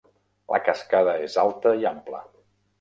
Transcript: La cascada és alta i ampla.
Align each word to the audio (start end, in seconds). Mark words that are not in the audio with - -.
La 0.53 0.59
cascada 0.69 1.15
és 1.27 1.37
alta 1.45 1.77
i 1.85 1.89
ampla. 1.93 2.27